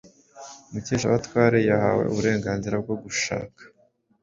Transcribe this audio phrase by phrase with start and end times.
[0.71, 3.61] Mukeshabatware yahawe uburenganzira bwo gushaka